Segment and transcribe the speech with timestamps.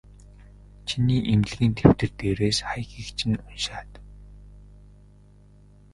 [0.87, 3.91] Чиний эмнэлгийн дэвтэр дээрээс хаягийг чинь уншаад.